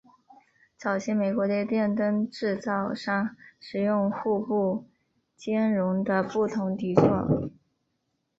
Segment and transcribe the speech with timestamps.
[0.79, 4.83] 早期美国的电灯制造商使用互不
[5.35, 7.51] 兼容的不同底座。